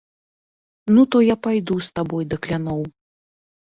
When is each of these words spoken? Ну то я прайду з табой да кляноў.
Ну 0.95 1.03
то 1.15 1.21
я 1.25 1.35
прайду 1.47 1.75
з 1.89 1.93
табой 1.99 2.23
да 2.33 2.37
кляноў. 2.47 2.81